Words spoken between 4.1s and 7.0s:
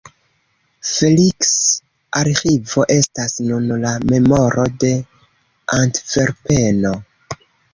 memoro de Antverpeno.